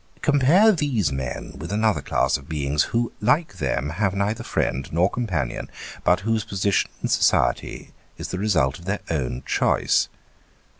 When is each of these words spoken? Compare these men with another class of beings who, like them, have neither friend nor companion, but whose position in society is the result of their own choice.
Compare 0.23 0.71
these 0.71 1.11
men 1.11 1.53
with 1.59 1.71
another 1.71 2.01
class 2.01 2.35
of 2.35 2.49
beings 2.49 2.85
who, 2.85 3.11
like 3.21 3.57
them, 3.59 3.89
have 4.01 4.15
neither 4.15 4.43
friend 4.43 4.91
nor 4.91 5.07
companion, 5.11 5.69
but 6.03 6.21
whose 6.21 6.43
position 6.43 6.89
in 7.03 7.07
society 7.07 7.91
is 8.17 8.29
the 8.29 8.39
result 8.39 8.79
of 8.79 8.85
their 8.85 9.01
own 9.11 9.43
choice. 9.45 10.09